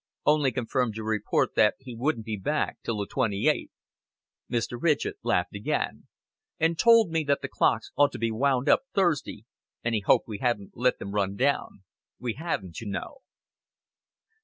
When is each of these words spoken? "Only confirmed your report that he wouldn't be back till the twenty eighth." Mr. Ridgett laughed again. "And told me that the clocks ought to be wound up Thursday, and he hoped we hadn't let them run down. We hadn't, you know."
"Only 0.25 0.51
confirmed 0.51 0.95
your 0.97 1.05
report 1.05 1.53
that 1.53 1.75
he 1.77 1.93
wouldn't 1.93 2.25
be 2.25 2.35
back 2.35 2.81
till 2.81 2.97
the 2.97 3.05
twenty 3.05 3.47
eighth." 3.47 3.69
Mr. 4.49 4.75
Ridgett 4.81 5.17
laughed 5.21 5.53
again. 5.53 6.07
"And 6.59 6.79
told 6.79 7.11
me 7.11 7.23
that 7.25 7.43
the 7.43 7.47
clocks 7.47 7.91
ought 7.95 8.11
to 8.13 8.17
be 8.17 8.31
wound 8.31 8.67
up 8.67 8.81
Thursday, 8.95 9.45
and 9.83 9.93
he 9.93 10.01
hoped 10.01 10.27
we 10.27 10.39
hadn't 10.39 10.71
let 10.75 10.97
them 10.97 11.11
run 11.11 11.35
down. 11.35 11.83
We 12.17 12.33
hadn't, 12.33 12.81
you 12.81 12.87
know." 12.87 13.17